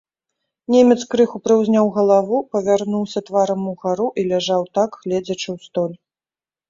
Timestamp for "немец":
0.75-0.95